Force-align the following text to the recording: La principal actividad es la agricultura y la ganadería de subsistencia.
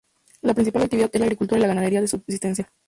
La 0.41 0.55
principal 0.55 0.81
actividad 0.81 1.11
es 1.13 1.19
la 1.19 1.25
agricultura 1.27 1.59
y 1.59 1.61
la 1.61 1.67
ganadería 1.67 2.01
de 2.01 2.07
subsistencia. 2.07 2.67